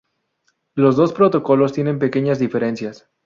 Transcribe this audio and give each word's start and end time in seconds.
Los 0.73 0.95
dos 0.95 1.13
protocolos 1.13 1.73
tienen 1.73 1.99
pequeñas 1.99 2.39
diferencias. 2.39 3.07